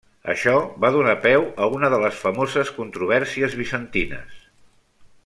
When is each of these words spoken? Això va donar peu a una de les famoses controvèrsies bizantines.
Això 0.31 0.53
va 0.85 0.89
donar 0.95 1.13
peu 1.25 1.43
a 1.65 1.67
una 1.79 1.91
de 1.95 1.99
les 2.05 2.17
famoses 2.23 2.73
controvèrsies 2.81 3.59
bizantines. 3.63 4.45